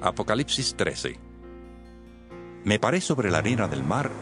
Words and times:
Apocalipsis 0.00 0.76
13 0.76 1.18
Me 2.62 2.78
paré 2.78 3.00
sobre 3.00 3.32
la 3.32 3.38
arena 3.38 3.66
del 3.66 3.82
mar 3.82 4.12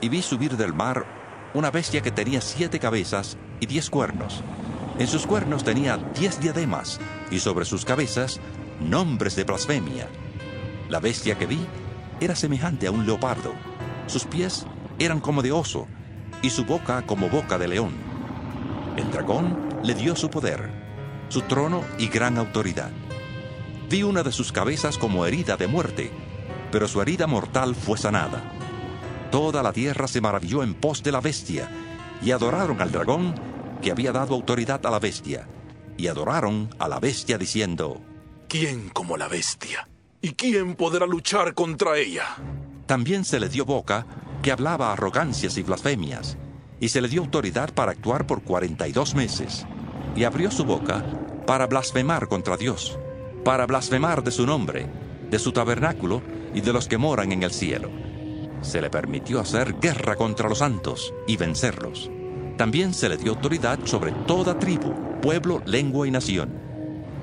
y 0.00 0.08
vi 0.08 0.22
subir 0.22 0.56
del 0.56 0.72
mar 0.72 1.04
una 1.52 1.72
bestia 1.72 2.00
que 2.00 2.12
tenía 2.12 2.40
siete 2.40 2.78
cabezas 2.78 3.36
y 3.58 3.66
diez 3.66 3.90
cuernos. 3.90 4.44
En 5.00 5.08
sus 5.08 5.26
cuernos 5.26 5.64
tenía 5.64 5.96
diez 5.96 6.38
diademas 6.38 7.00
y 7.32 7.40
sobre 7.40 7.64
sus 7.64 7.84
cabezas 7.84 8.38
nombres 8.80 9.34
de 9.34 9.42
blasfemia. 9.42 10.06
La 10.88 11.00
bestia 11.00 11.36
que 11.36 11.46
vi 11.46 11.58
era 12.20 12.36
semejante 12.36 12.86
a 12.86 12.92
un 12.92 13.04
leopardo. 13.04 13.52
Sus 14.06 14.26
pies 14.26 14.64
eran 15.00 15.18
como 15.18 15.42
de 15.42 15.50
oso 15.50 15.88
y 16.40 16.50
su 16.50 16.64
boca 16.64 17.04
como 17.04 17.28
boca 17.28 17.58
de 17.58 17.66
león. 17.66 17.94
El 18.96 19.10
dragón 19.10 19.58
le 19.82 19.94
dio 19.94 20.14
su 20.14 20.30
poder, 20.30 20.70
su 21.30 21.40
trono 21.42 21.82
y 21.98 22.06
gran 22.06 22.38
autoridad. 22.38 22.92
Vi 23.88 24.02
una 24.02 24.24
de 24.24 24.32
sus 24.32 24.50
cabezas 24.50 24.98
como 24.98 25.26
herida 25.26 25.56
de 25.56 25.68
muerte, 25.68 26.10
pero 26.72 26.88
su 26.88 27.00
herida 27.00 27.28
mortal 27.28 27.76
fue 27.76 27.96
sanada. 27.96 28.42
Toda 29.30 29.62
la 29.62 29.72
tierra 29.72 30.08
se 30.08 30.20
maravilló 30.20 30.64
en 30.64 30.74
pos 30.74 31.04
de 31.04 31.12
la 31.12 31.20
bestia, 31.20 31.70
y 32.20 32.32
adoraron 32.32 32.80
al 32.80 32.90
dragón 32.90 33.34
que 33.80 33.92
había 33.92 34.10
dado 34.10 34.34
autoridad 34.34 34.84
a 34.84 34.90
la 34.90 34.98
bestia, 34.98 35.46
y 35.96 36.08
adoraron 36.08 36.68
a 36.80 36.88
la 36.88 36.98
bestia 36.98 37.38
diciendo, 37.38 38.00
¿Quién 38.48 38.88
como 38.88 39.16
la 39.16 39.28
bestia? 39.28 39.88
¿Y 40.20 40.30
quién 40.32 40.74
podrá 40.74 41.06
luchar 41.06 41.54
contra 41.54 41.96
ella? 41.96 42.24
También 42.86 43.24
se 43.24 43.38
le 43.38 43.48
dio 43.48 43.64
boca 43.64 44.04
que 44.42 44.50
hablaba 44.50 44.92
arrogancias 44.92 45.58
y 45.58 45.62
blasfemias, 45.62 46.36
y 46.80 46.88
se 46.88 47.00
le 47.00 47.08
dio 47.08 47.22
autoridad 47.22 47.72
para 47.72 47.92
actuar 47.92 48.26
por 48.26 48.42
cuarenta 48.42 48.88
y 48.88 48.92
dos 48.92 49.14
meses, 49.14 49.64
y 50.16 50.24
abrió 50.24 50.50
su 50.50 50.64
boca 50.64 51.04
para 51.46 51.68
blasfemar 51.68 52.26
contra 52.26 52.56
Dios 52.56 52.98
para 53.46 53.64
blasfemar 53.64 54.24
de 54.24 54.32
su 54.32 54.44
nombre, 54.44 54.88
de 55.30 55.38
su 55.38 55.52
tabernáculo 55.52 56.20
y 56.52 56.62
de 56.62 56.72
los 56.72 56.88
que 56.88 56.98
moran 56.98 57.30
en 57.30 57.44
el 57.44 57.52
cielo. 57.52 57.90
Se 58.60 58.80
le 58.80 58.90
permitió 58.90 59.38
hacer 59.38 59.76
guerra 59.78 60.16
contra 60.16 60.48
los 60.48 60.58
santos 60.58 61.14
y 61.28 61.36
vencerlos. 61.36 62.10
También 62.56 62.92
se 62.92 63.08
le 63.08 63.16
dio 63.16 63.30
autoridad 63.30 63.78
sobre 63.84 64.10
toda 64.26 64.58
tribu, 64.58 64.92
pueblo, 65.22 65.62
lengua 65.64 66.08
y 66.08 66.10
nación. 66.10 66.58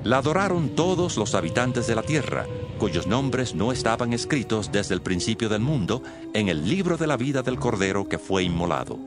La 0.02 0.16
adoraron 0.16 0.70
todos 0.70 1.18
los 1.18 1.34
habitantes 1.34 1.86
de 1.88 1.94
la 1.94 2.02
tierra, 2.02 2.46
cuyos 2.78 3.06
nombres 3.06 3.54
no 3.54 3.70
estaban 3.70 4.14
escritos 4.14 4.72
desde 4.72 4.94
el 4.94 5.02
principio 5.02 5.50
del 5.50 5.60
mundo 5.60 6.02
en 6.32 6.48
el 6.48 6.66
libro 6.66 6.96
de 6.96 7.06
la 7.06 7.18
vida 7.18 7.42
del 7.42 7.58
Cordero 7.58 8.08
que 8.08 8.18
fue 8.18 8.44
inmolado. 8.44 8.98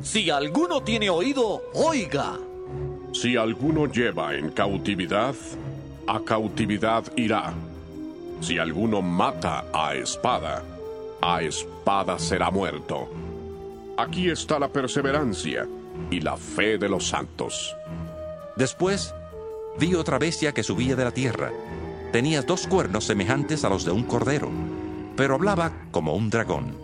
Si 0.00 0.30
alguno 0.30 0.82
tiene 0.82 1.10
oído, 1.10 1.64
oiga. 1.74 2.38
Si 3.12 3.36
alguno 3.36 3.92
lleva 3.92 4.34
en 4.34 4.52
cautividad, 4.52 5.34
a 6.06 6.20
cautividad 6.20 7.04
irá. 7.16 7.52
Si 8.40 8.58
alguno 8.58 9.02
mata 9.02 9.64
a 9.72 9.94
espada, 9.94 10.62
a 11.20 11.42
espada 11.42 12.18
será 12.18 12.50
muerto. 12.50 13.08
Aquí 13.96 14.30
está 14.30 14.58
la 14.58 14.68
perseverancia 14.68 15.66
y 16.10 16.20
la 16.20 16.36
fe 16.36 16.78
de 16.78 16.88
los 16.88 17.08
santos. 17.08 17.76
Después 18.56 19.14
vi 19.78 19.94
otra 19.94 20.18
bestia 20.18 20.52
que 20.52 20.62
subía 20.62 20.96
de 20.96 21.04
la 21.04 21.12
tierra. 21.12 21.50
Tenía 22.10 22.42
dos 22.42 22.66
cuernos 22.66 23.04
semejantes 23.04 23.64
a 23.64 23.68
los 23.68 23.84
de 23.84 23.92
un 23.92 24.02
cordero, 24.02 24.50
pero 25.16 25.34
hablaba 25.34 25.72
como 25.90 26.14
un 26.14 26.28
dragón. 26.30 26.76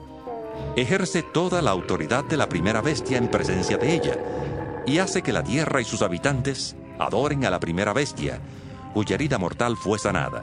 Ejerce 0.77 1.23
toda 1.23 1.61
la 1.61 1.71
autoridad 1.71 2.25
de 2.25 2.37
la 2.37 2.49
primera 2.49 2.81
bestia 2.81 3.19
en 3.19 3.29
presencia 3.29 3.77
de 3.79 3.95
ella, 3.95 4.17
y 4.87 4.99
hace 4.99 5.23
que 5.23 5.33
la 5.33 5.43
tierra 5.43 5.81
y 5.81 5.85
sus 5.85 6.03
habitantes 6.03 6.77
adoren 6.99 7.45
a 7.45 7.51
la 7.51 7.61
primera 7.61 7.93
bestia, 7.93 8.41
cuya 8.99 9.15
herida 9.15 9.39
mortal 9.39 9.77
fue 9.77 9.97
sanada. 9.97 10.43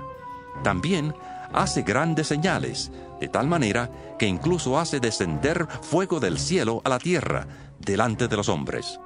También 0.64 1.14
hace 1.52 1.82
grandes 1.82 2.28
señales, 2.28 2.90
de 3.20 3.28
tal 3.28 3.48
manera 3.48 3.92
que 4.18 4.28
incluso 4.28 4.80
hace 4.80 5.02
descender 5.02 5.68
fuego 5.82 6.22
del 6.22 6.40
cielo 6.40 6.82
a 6.86 6.88
la 6.88 6.98
tierra 6.98 7.48
delante 7.80 8.30
de 8.30 8.38
los 8.38 8.48
hombres. 8.48 8.98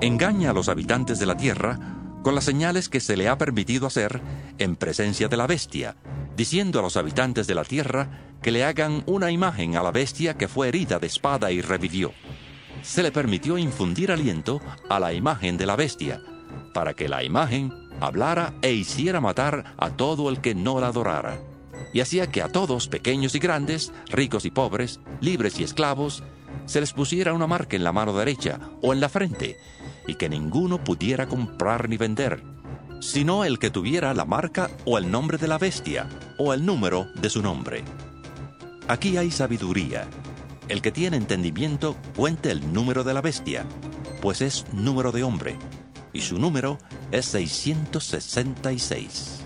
Engaña 0.00 0.50
a 0.50 0.52
los 0.52 0.68
habitantes 0.68 1.18
de 1.18 1.26
la 1.26 1.36
tierra 1.36 1.80
con 2.22 2.36
las 2.36 2.44
señales 2.44 2.88
que 2.88 3.00
se 3.00 3.16
le 3.16 3.28
ha 3.28 3.36
permitido 3.36 3.88
hacer 3.88 4.20
en 4.58 4.76
presencia 4.76 5.26
de 5.26 5.36
la 5.36 5.48
bestia, 5.48 5.96
diciendo 6.36 6.78
a 6.78 6.82
los 6.82 6.96
habitantes 6.96 7.48
de 7.48 7.56
la 7.56 7.64
tierra 7.64 8.36
que 8.40 8.52
le 8.52 8.62
hagan 8.62 9.02
una 9.06 9.32
imagen 9.32 9.74
a 9.74 9.82
la 9.82 9.90
bestia 9.90 10.36
que 10.36 10.46
fue 10.46 10.68
herida 10.68 11.00
de 11.00 11.08
espada 11.08 11.50
y 11.50 11.60
revivió. 11.60 12.12
Se 12.82 13.02
le 13.02 13.10
permitió 13.10 13.58
infundir 13.58 14.12
aliento 14.12 14.60
a 14.88 15.00
la 15.00 15.12
imagen 15.12 15.56
de 15.56 15.66
la 15.66 15.74
bestia, 15.74 16.22
para 16.72 16.94
que 16.94 17.08
la 17.08 17.24
imagen 17.24 17.85
hablara 18.00 18.54
e 18.62 18.72
hiciera 18.72 19.20
matar 19.20 19.74
a 19.76 19.90
todo 19.90 20.28
el 20.30 20.40
que 20.40 20.54
no 20.54 20.80
la 20.80 20.88
adorara. 20.88 21.38
Y 21.92 22.00
hacía 22.00 22.30
que 22.30 22.42
a 22.42 22.48
todos, 22.48 22.88
pequeños 22.88 23.34
y 23.34 23.38
grandes, 23.38 23.92
ricos 24.10 24.44
y 24.44 24.50
pobres, 24.50 25.00
libres 25.20 25.58
y 25.58 25.64
esclavos, 25.64 26.22
se 26.66 26.80
les 26.80 26.92
pusiera 26.92 27.32
una 27.32 27.46
marca 27.46 27.76
en 27.76 27.84
la 27.84 27.92
mano 27.92 28.12
derecha 28.12 28.58
o 28.82 28.92
en 28.92 29.00
la 29.00 29.08
frente, 29.08 29.56
y 30.06 30.14
que 30.14 30.28
ninguno 30.28 30.82
pudiera 30.82 31.26
comprar 31.26 31.88
ni 31.88 31.96
vender, 31.96 32.42
sino 33.00 33.44
el 33.44 33.58
que 33.58 33.70
tuviera 33.70 34.14
la 34.14 34.24
marca 34.24 34.70
o 34.84 34.98
el 34.98 35.10
nombre 35.10 35.38
de 35.38 35.48
la 35.48 35.58
bestia, 35.58 36.08
o 36.38 36.52
el 36.52 36.66
número 36.66 37.08
de 37.14 37.30
su 37.30 37.42
nombre. 37.42 37.84
Aquí 38.88 39.16
hay 39.16 39.30
sabiduría. 39.30 40.06
El 40.68 40.82
que 40.82 40.92
tiene 40.92 41.16
entendimiento 41.16 41.96
cuente 42.16 42.50
el 42.50 42.72
número 42.72 43.04
de 43.04 43.14
la 43.14 43.20
bestia, 43.20 43.64
pues 44.20 44.40
es 44.40 44.66
número 44.72 45.12
de 45.12 45.22
hombre 45.22 45.56
y 46.16 46.22
su 46.22 46.38
número 46.38 46.78
es 47.10 47.26
666. 47.26 49.45